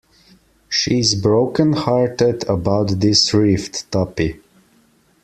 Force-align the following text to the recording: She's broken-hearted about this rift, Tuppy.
She's 0.67 1.13
broken-hearted 1.13 2.49
about 2.49 3.01
this 3.01 3.35
rift, 3.35 3.91
Tuppy. 3.91 4.39